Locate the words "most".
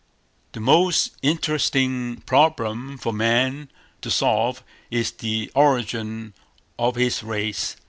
0.59-1.11